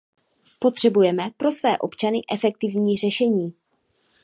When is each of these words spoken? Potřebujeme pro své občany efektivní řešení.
Potřebujeme 0.59 1.29
pro 1.37 1.51
své 1.51 1.77
občany 1.77 2.21
efektivní 2.31 2.97
řešení. 2.97 3.53